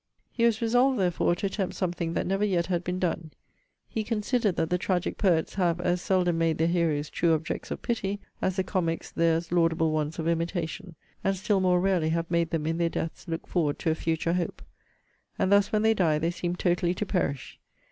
[0.31, 3.29] He was resolved, therefore, to attempt something that never yet had been done.
[3.87, 7.83] He considered that the tragic poets have as seldom made their heroes true objects of
[7.83, 12.49] pity, as the comics theirs laudable ones of imitation: and still more rarely have made
[12.49, 14.63] them in their deaths look forward to a future hope.
[15.37, 17.59] And thus, when they die, they seem totally to perish.